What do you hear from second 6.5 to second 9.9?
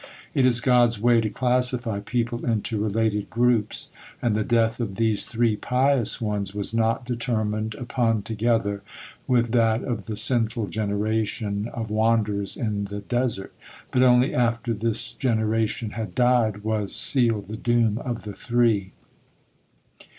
was not determined upon together with hat